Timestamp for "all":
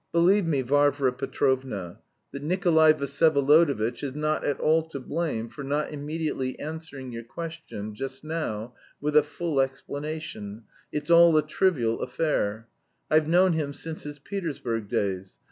4.59-4.81, 11.11-11.37